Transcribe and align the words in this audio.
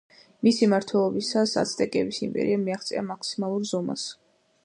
მისი 0.45 0.67
მმართველობისას, 0.69 1.53
აცტეკების 1.63 2.21
იმპერიამ 2.29 2.65
მიაღწია 2.69 3.05
მაქსიმალურ 3.13 3.71
ზომას. 3.73 4.07